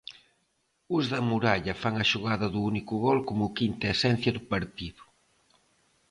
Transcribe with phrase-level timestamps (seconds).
[0.95, 5.03] Os da Muralla fan a xogada do único gol como quinta esencia do partido.